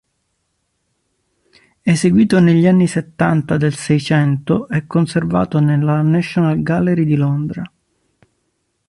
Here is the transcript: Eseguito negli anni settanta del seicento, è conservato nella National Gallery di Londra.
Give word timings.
Eseguito 1.83 2.39
negli 2.39 2.65
anni 2.65 2.87
settanta 2.87 3.55
del 3.57 3.75
seicento, 3.75 4.67
è 4.67 4.87
conservato 4.87 5.59
nella 5.59 6.01
National 6.01 6.63
Gallery 6.63 7.05
di 7.05 7.15
Londra. 7.15 7.61